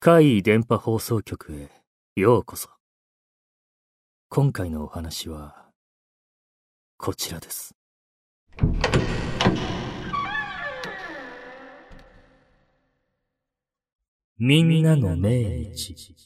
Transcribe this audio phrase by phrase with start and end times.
[0.00, 1.70] 怪異電波放送局へ
[2.16, 2.68] ようこそ。
[4.28, 5.66] 今回のお話は、
[6.96, 7.74] こちらです。
[14.38, 16.16] みんなの命日。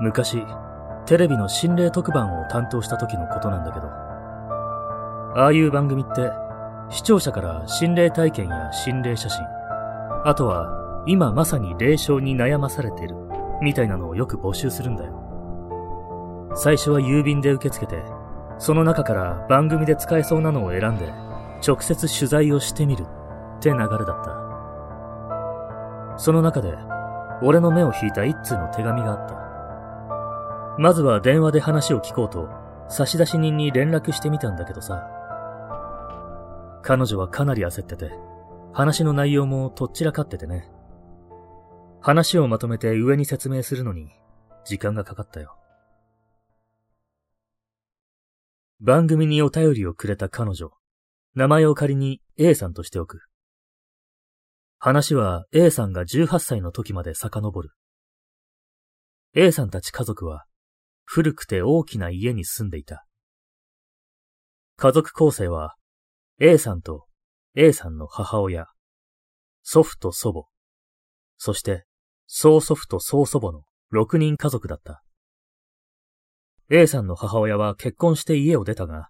[0.00, 0.44] 昔、
[1.08, 3.86] テレビの心霊特番を担当した時のことなんだけど、
[5.40, 6.30] ああいう番組って、
[6.90, 9.42] 視聴者から心霊体験や心霊写真、
[10.26, 13.16] あとは今まさに霊障に悩まされてる、
[13.62, 16.52] みたいなのをよく募集するんだよ。
[16.54, 18.02] 最初は郵便で受け付けて、
[18.58, 21.10] その中から番組で使えそうなのを選んで、
[21.66, 23.06] 直接取材をしてみる
[23.56, 26.18] って流れだった。
[26.18, 26.76] その中で、
[27.42, 29.47] 俺の目を引いた一通の手紙があった。
[30.78, 32.48] まずは電話で話を聞こうと、
[32.88, 35.08] 差出人に連絡してみたんだけどさ。
[36.84, 38.12] 彼女はかなり焦ってて、
[38.72, 40.70] 話の内容もとっちらかっててね。
[42.00, 44.08] 話をまとめて上に説明するのに、
[44.64, 45.58] 時間がかかったよ。
[48.80, 50.70] 番組にお便りをくれた彼女、
[51.34, 53.22] 名前を仮に A さんとしておく。
[54.78, 57.70] 話は A さんが18歳の時まで遡る。
[59.34, 60.44] A さんたち家族は
[61.10, 63.06] 古くて大きな家に住んでいた。
[64.76, 65.74] 家族構成は
[66.38, 67.06] A さんと
[67.56, 68.66] A さんの母親、
[69.62, 70.48] 祖父と祖母、
[71.38, 71.86] そして
[72.26, 75.02] 曽祖父と曽祖母の6人家族だった。
[76.68, 79.08] A さんの母親は結婚して家を出たが、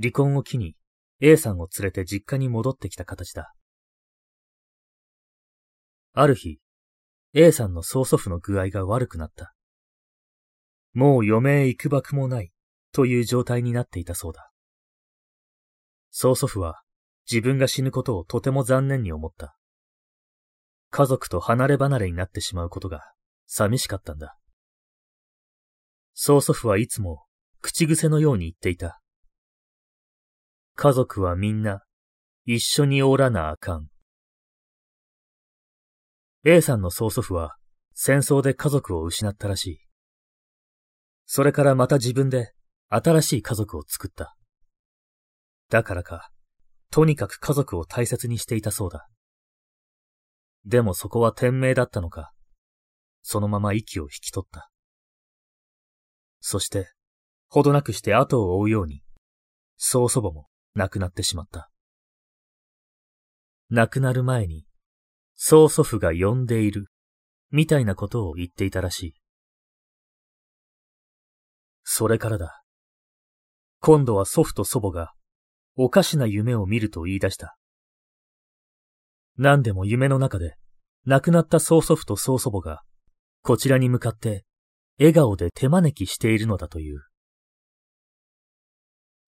[0.00, 0.76] 離婚を機に
[1.20, 3.52] A さんを連れて実家に戻ってきた形だ。
[6.14, 6.58] ある日、
[7.34, 9.53] A さんの曽祖父の具合が悪くなった。
[10.94, 12.52] もう余命行くばくもない
[12.92, 14.50] という状態になっていたそうだ。
[16.10, 16.82] 曽祖父は
[17.30, 19.56] 自分が死ぬことをとても残念に思った。
[20.90, 23.02] 家族と離れ離れになってしまうことが
[23.46, 24.36] 寂しかったんだ。
[26.14, 27.24] 曽祖父はいつも
[27.60, 29.00] 口癖のように言っていた。
[30.76, 31.82] 家族はみんな
[32.44, 33.88] 一緒におらなあかん。
[36.44, 37.56] A さんの曽祖父は
[37.94, 39.83] 戦争で家族を失ったらしい。
[41.26, 42.52] それからまた自分で
[42.88, 44.36] 新しい家族を作った。
[45.70, 46.30] だからか、
[46.90, 49.08] とにかく家族を大切にしていたそうだ。
[50.64, 52.32] でもそこは天命だったのか、
[53.22, 54.70] そのまま息を引き取った。
[56.40, 56.90] そして、
[57.48, 59.02] ほどなくして後を追うように、
[59.76, 61.70] 曽祖母も亡くなってしまった。
[63.70, 64.66] 亡くなる前に、
[65.36, 66.86] 曽祖父が呼んでいる、
[67.50, 69.14] みたいなことを言っていたらしい。
[71.84, 72.62] それからだ。
[73.80, 75.12] 今度は祖父と祖母が
[75.76, 77.56] おかしな夢を見ると言い出した。
[79.36, 80.56] 何でも夢の中で
[81.06, 82.82] 亡くなった曽祖父と曽祖母が
[83.42, 84.44] こちらに向かって
[84.98, 87.02] 笑顔で手招きしているのだという。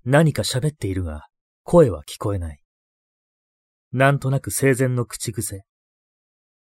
[0.05, 1.27] 何か喋っているが
[1.65, 2.61] 声は聞こえない。
[3.93, 5.65] なんとなく生前の口癖。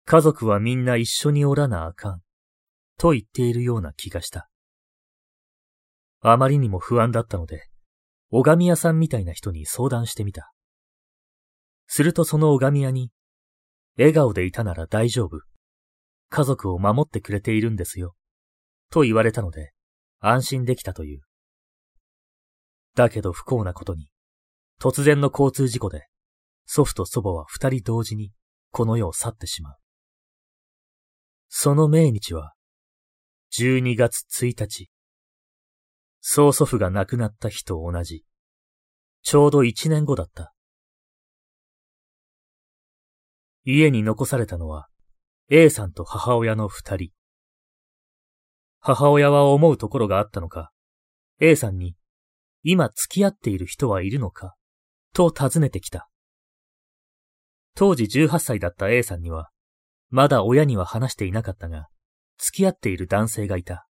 [0.04, 2.20] 家族はみんな一緒におらなあかん。
[2.98, 4.48] と言っているような気がした。
[6.21, 7.69] あまりにも不安だったので、
[8.31, 10.53] 拝み屋さんみたいな人に相談してみた。
[11.87, 13.10] するとその拝み屋に、
[13.97, 15.41] 笑顔でいたなら大丈夫。
[16.28, 18.15] 家族を守ってくれているんですよ。
[18.91, 19.72] と言われたので、
[20.19, 21.21] 安心できたという。
[22.94, 24.09] だけど不幸なことに、
[24.81, 26.09] 突然の交通事故で、
[26.66, 28.32] 祖父と祖母は二人同時に
[28.72, 29.76] この世を去ってしまう。
[31.49, 32.55] その命日は、
[33.59, 34.91] 12月1日。
[36.28, 38.25] 曽祖父が亡くなった日と同じ。
[39.22, 40.53] ちょうど一年後だった。
[43.64, 44.88] 家に残されたのは
[45.50, 47.10] A さんと母親の二人。
[48.81, 50.72] 母親は思うところがあったのか、
[51.38, 51.94] A さんに
[52.64, 54.56] 今付き合っている人はいるのか
[55.12, 56.08] と尋ねてきた。
[57.76, 59.50] 当時18歳だった A さんには、
[60.11, 61.87] まだ親には話していなかったが、
[62.37, 63.86] 付き合っている男性がいた。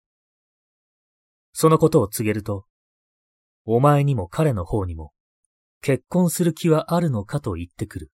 [1.54, 2.66] そのことを告げると、
[3.64, 5.12] お前にも彼の方にも、
[5.80, 8.10] 結婚する気はあるのかと言ってくる。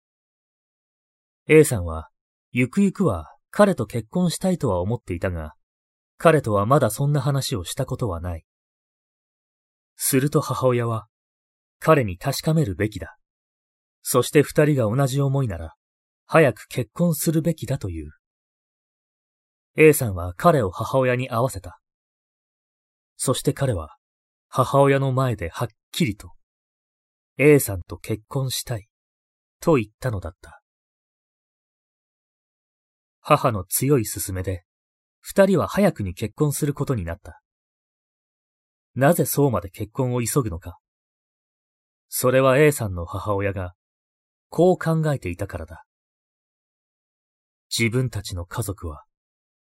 [1.48, 2.10] A さんは、
[2.52, 5.54] ゆくゆくは彼と結婚したいとは思っていたが、
[6.18, 8.46] 彼とはまだそんな話をしたことはない。
[9.98, 11.08] すると母親は、
[11.80, 13.18] 彼に確かめるべきだ。
[14.02, 15.74] そして二人が同じ思いなら、
[16.26, 18.12] 早く結婚するべきだという。
[19.76, 21.82] A さんは彼を母親に会わせた。
[23.18, 23.98] そして彼は
[24.48, 26.32] 母親の前ではっきりと、
[27.38, 28.88] A さんと結婚したい、
[29.60, 30.62] と言ったのだった。
[33.20, 34.64] 母の強い勧めで、
[35.20, 37.42] 二人は早くに結婚することになった。
[38.94, 40.78] なぜそうまで結婚を急ぐのか。
[42.08, 43.74] それは A さんの母親が、
[44.50, 45.86] こう考えていたからだ。
[47.78, 49.04] 自分たちの家族は、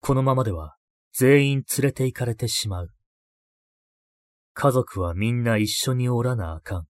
[0.01, 0.77] このままでは
[1.15, 2.96] 全員連れて行かれてしまう。
[4.59, 6.87] 家族はみんな一緒におらなあかん。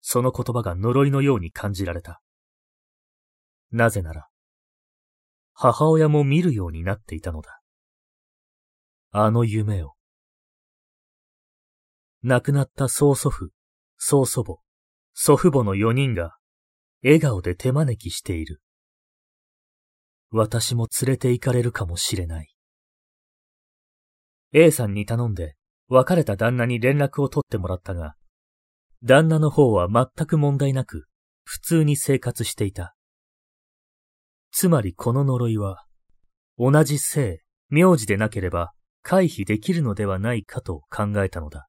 [0.00, 2.22] その言葉が呪いのように感じられた。
[3.70, 4.28] なぜなら、
[5.52, 7.60] 母親も見るようになっていたのだ。
[9.10, 9.92] あの夢を。
[12.22, 13.50] 亡くなった曽祖父、
[13.98, 14.56] 曽祖母、
[15.12, 16.38] 祖父母の四人が
[17.02, 18.62] 笑顔で手招きしている。
[20.30, 22.54] 私も連れて行かれるかもしれない。
[24.54, 25.57] A さんに頼んで
[25.88, 28.14] 別れた旦那に連絡を取ってもらったが、
[29.02, 31.06] 旦那の方は全く問題なく
[31.44, 32.94] 普通に生活していた。
[34.50, 35.84] つまりこの呪いは、
[36.58, 37.40] 同じ姓、
[37.70, 41.68] 名字でなければ回避できるのではないかと考えたのだ。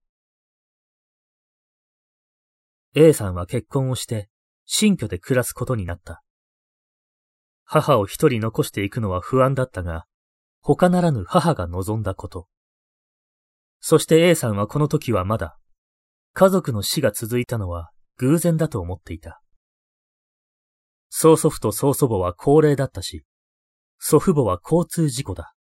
[2.96, 4.30] A さんは結婚をして
[4.66, 6.24] 新居で暮らすことになった。
[7.64, 10.06] 母を一人残していくのは不安だったが、
[10.62, 12.48] 他ならぬ母が望んだこと。
[13.80, 15.58] そして A さんはこの時はまだ、
[16.34, 19.42] 家族の死が続いたのは偶然だと思っていた。
[21.10, 23.24] 曽祖父と曽祖母は高齢だったし、
[23.98, 25.54] 祖父母は交通事故だ。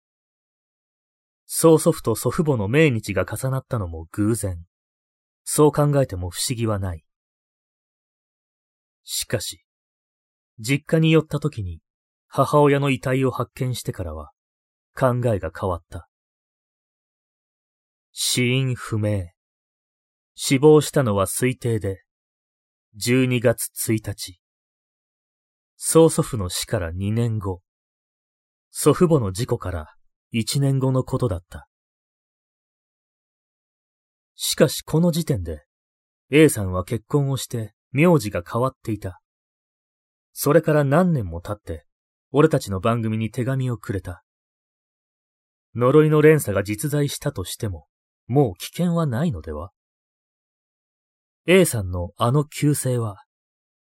[1.47, 4.65] 曽祖父と祖父母の命日が重なったのも偶然。
[5.45, 7.05] そう考えても不思議はない。
[9.05, 9.65] しかし、
[10.59, 11.81] 実家に寄った時に
[12.27, 14.33] 母親の遺体を発見してからは
[14.99, 16.09] 考えが変わった。
[18.19, 19.29] 死因不明。
[20.35, 22.03] 死亡したのは推定で、
[22.97, 24.41] 12月1日。
[25.77, 27.61] 曽祖父の死から2年後、
[28.71, 29.95] 祖父母の事故から
[30.33, 31.69] 1年後のことだった。
[34.35, 35.67] しかしこの時点で、
[36.31, 39.21] A さんは結婚をして名字が変わっていた。
[40.33, 41.85] それから何年も経って、
[42.33, 44.25] 俺たちの番組に手紙をくれた。
[45.75, 47.87] 呪いの連鎖が実在したとしても、
[48.29, 49.71] もう危険はないのでは
[51.47, 53.25] ?A さんのあの旧姓は、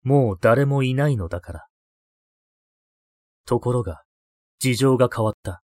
[0.04, 1.68] もう誰もいないのだから。
[3.45, 4.04] ところが、
[4.60, 5.62] 事情が変わった。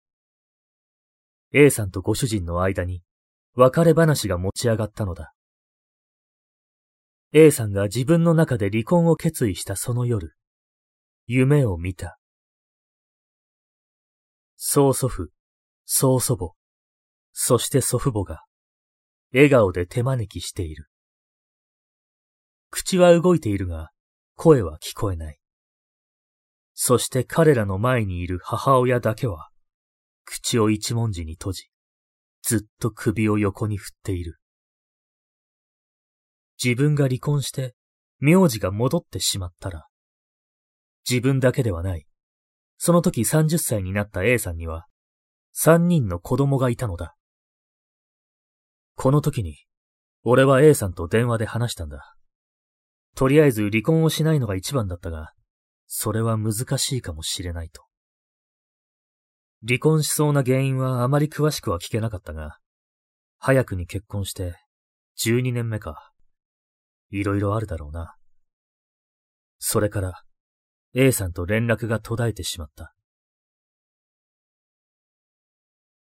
[1.53, 3.03] A さんとご主人の間に
[3.55, 5.33] 別れ話が持ち上がったのだ。
[7.33, 10.35] A さんが自分の中で離婚を決意したその夜、
[11.27, 12.19] 夢を見た。
[14.57, 15.31] 曽祖父、
[15.87, 16.53] 曽祖母、
[17.33, 18.45] そして祖父母が、
[19.33, 20.89] 笑顔で手招きしている。
[22.71, 23.91] 口は動いているが、
[24.37, 25.39] 声は聞こえない。
[26.75, 29.51] そして彼らの前にいる母親だけは、
[30.25, 31.71] 口を一文字に閉じ、
[32.43, 34.39] ずっと首を横に振っている。
[36.63, 37.75] 自分が離婚して、
[38.19, 39.87] 名字が戻ってしまったら、
[41.09, 42.07] 自分だけではない。
[42.79, 44.87] その時30歳になった A さんには、
[45.57, 47.15] 3人の子供がいたのだ。
[49.03, 49.57] この時に、
[50.25, 52.17] 俺は A さんと電話で話したんだ。
[53.15, 55.33] とりあえず離婚をしないのが一番だったが、
[55.87, 57.83] それは難しいかもしれないと。
[59.67, 62.59] 離婚しそうな原因はあまり詳しくは聞けなかったが、
[63.39, 64.57] 早くに結婚して
[65.17, 66.13] 12年目か。
[67.09, 68.17] いろいろあるだろうな。
[69.59, 70.25] それから
[70.93, 72.93] A さんと連絡が途絶えてしまった。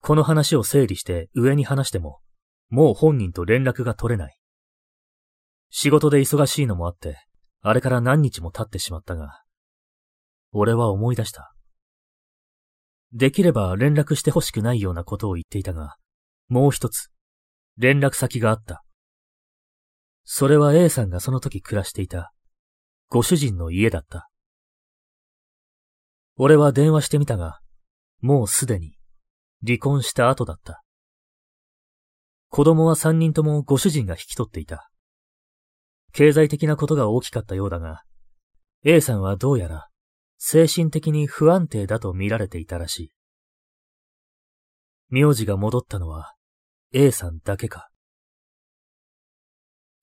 [0.02, 2.20] この話を整理して上に話しても、
[2.70, 4.38] もう本人と連絡が取れない。
[5.70, 7.17] 仕事で忙しいのもあって、
[7.62, 9.41] あれから何日も経ってしまったが、
[10.51, 11.53] 俺は思い出した。
[13.12, 15.98] できれば連絡してほしくないようなことを言っていたが、
[16.48, 17.10] もう一つ、
[17.77, 18.84] 連絡先があった。
[20.24, 22.34] それは A さんがその時暮らしていた、
[23.10, 24.29] ご主人の家だった。
[26.36, 27.60] 俺は電話してみたが、
[28.22, 28.96] もうすでに、
[29.65, 30.83] 離婚した後だった。
[32.55, 34.91] 子供は三人ともご主人が引き取っていた。
[36.12, 38.03] 経済的なことが大きかったようだが、
[38.83, 39.88] A さんはどうやら
[40.38, 43.12] 精神的に不安定だと見られていたらしい。
[45.10, 46.36] 名字が戻ったのは
[46.93, 47.89] A さんだけか。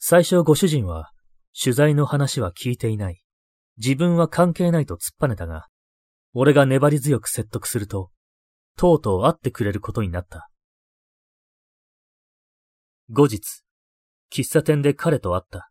[0.01, 1.13] 最初ご主人は
[1.57, 3.23] 取材の話は聞いていない。
[3.77, 5.69] 自分は関係ないと突っぱねたが、
[6.35, 8.11] 俺が粘り強く説得すると、
[8.77, 10.50] とうとう会ってくれることになった。
[13.13, 13.65] 後日、
[14.33, 15.69] 喫茶店で彼と会った。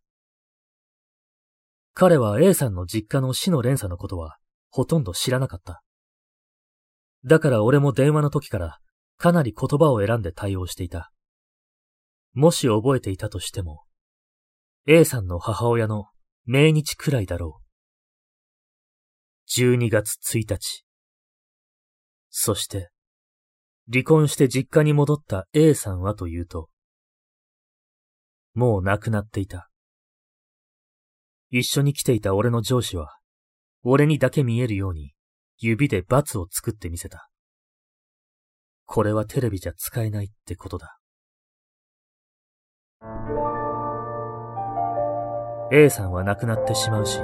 [1.93, 5.81] 彼は A さんの実家の死の連鎖のことはほとんど知らなかった。
[7.24, 8.79] だから俺も電話の時から
[9.17, 11.13] かなり言葉を選んで対応していた。
[12.34, 13.84] もし覚えていたとしても、
[14.86, 16.08] A さんの母親の
[16.46, 17.62] 命日くらいだろ
[19.48, 19.62] う。
[19.62, 20.84] 12月1日。
[22.29, 22.89] そして、
[23.89, 26.69] 離婚して実家に戻った A さんはというと、
[28.60, 29.70] もう亡くなっていた。
[31.50, 33.16] 一緒に来ていた俺の上司は、
[33.84, 35.13] 俺にだけ見えるように
[35.58, 37.30] 指で罰を作ってみせた。
[38.86, 40.98] これはテレビじゃ使えないってことだ。
[45.72, 47.22] A さんは亡くなってしまうし、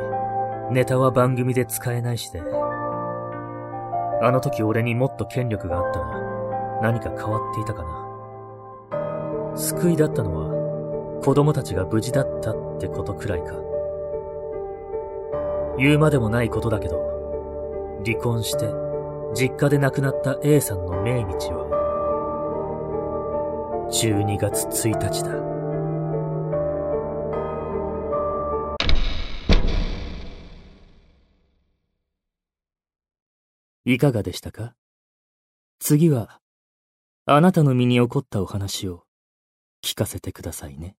[0.72, 9.58] ネタは番組で使えないしで、あの時俺にもっと権力があったら何か変わっていたかな。
[9.58, 10.55] 救いだったのは
[11.26, 13.56] 子供たちが無事だったってことくらいか。
[15.76, 17.02] 言うまでもないことだけど、
[18.06, 18.72] 離婚して
[19.34, 21.66] 実家で亡くなった A さんの命日は、
[23.92, 25.34] 12月1日だ。
[33.86, 34.76] いかがでしたか？
[35.80, 36.40] 次は、
[37.26, 39.06] あなたの身に起こったお話を
[39.84, 40.96] 聞かせてくださいね。